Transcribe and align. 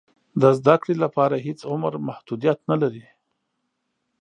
د 0.41 0.43
زده 0.57 0.75
کړې 0.81 0.95
لپاره 1.03 1.35
هېڅ 1.47 1.59
عمر 1.71 1.93
محدودیت 2.07 2.59
نه 2.69 2.75
لري. 2.81 3.05